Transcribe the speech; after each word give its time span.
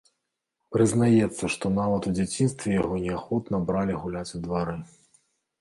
Прызнаецца, 0.75 1.43
што 1.57 1.65
нават 1.75 2.09
у 2.11 2.13
дзяцінстве 2.21 2.69
яго 2.81 2.95
неахвотна 3.05 3.63
бралі 3.69 3.99
гуляць 4.07 4.29
у 4.41 4.43
двары. 4.49 4.75